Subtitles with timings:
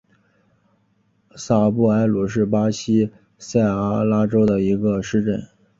[1.35, 5.47] 萨布埃鲁是巴西塞阿拉州的一个市镇。